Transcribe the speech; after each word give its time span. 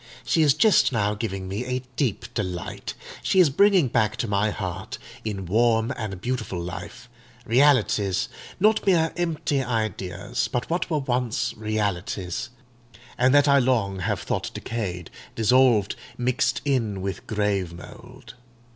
She 0.25 0.41
is 0.41 0.55
just 0.55 0.91
now 0.91 1.13
giving 1.13 1.47
me 1.47 1.63
a 1.63 1.83
deep 1.95 2.25
delight: 2.33 2.95
she 3.21 3.39
is 3.39 3.51
bringing 3.51 3.87
back 3.87 4.15
to 4.15 4.27
my 4.27 4.49
heart, 4.49 4.97
in 5.23 5.45
warm 5.45 5.91
and 5.95 6.19
beautiful 6.19 6.59
life, 6.59 7.07
realities—not 7.45 8.87
mere 8.87 9.13
empty 9.15 9.63
ideas, 9.63 10.49
but 10.51 10.67
what 10.71 10.89
were 10.89 10.97
once 10.97 11.53
realities, 11.55 12.49
and 13.15 13.31
that 13.35 13.47
I 13.47 13.59
long 13.59 13.99
have 13.99 14.21
thought 14.21 14.49
decayed, 14.55 15.11
dissolved, 15.35 15.95
mixed 16.17 16.61
in 16.65 17.03
with 17.03 17.27
grave 17.27 17.71
mould. 17.71 18.33